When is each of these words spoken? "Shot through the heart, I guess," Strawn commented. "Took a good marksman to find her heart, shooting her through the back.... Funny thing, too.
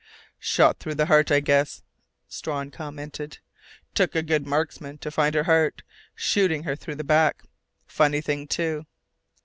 "Shot 0.39 0.79
through 0.79 0.95
the 0.95 1.05
heart, 1.05 1.29
I 1.31 1.41
guess," 1.41 1.83
Strawn 2.27 2.71
commented. 2.71 3.37
"Took 3.93 4.15
a 4.15 4.23
good 4.23 4.47
marksman 4.47 4.97
to 4.97 5.11
find 5.11 5.35
her 5.35 5.43
heart, 5.43 5.83
shooting 6.15 6.63
her 6.63 6.75
through 6.75 6.95
the 6.95 7.03
back.... 7.03 7.43
Funny 7.85 8.19
thing, 8.19 8.47
too. 8.47 8.87